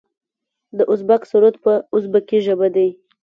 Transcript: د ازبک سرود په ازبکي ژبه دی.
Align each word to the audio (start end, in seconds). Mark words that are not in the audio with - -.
د 0.77 0.79
ازبک 0.91 1.21
سرود 1.31 1.55
په 1.63 1.73
ازبکي 1.95 2.39
ژبه 2.45 2.67
دی. 2.75 2.89